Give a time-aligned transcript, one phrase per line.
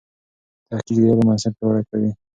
[0.69, 2.11] تحقیق د علم بنسټ پیاوړی کوي.